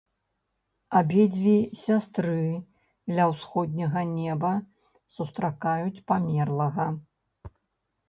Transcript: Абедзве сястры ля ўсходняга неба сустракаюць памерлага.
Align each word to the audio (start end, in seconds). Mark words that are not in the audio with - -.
Абедзве 0.99 1.53
сястры 1.81 2.47
ля 3.19 3.29
ўсходняга 3.33 4.01
неба 4.17 4.53
сустракаюць 5.19 6.03
памерлага. 6.11 6.93